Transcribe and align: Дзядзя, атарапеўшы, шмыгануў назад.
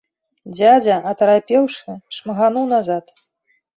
Дзядзя, 0.53 0.95
атарапеўшы, 1.11 1.95
шмыгануў 2.17 2.65
назад. 2.75 3.05